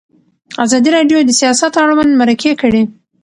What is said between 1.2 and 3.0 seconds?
د سیاست اړوند مرکې کړي.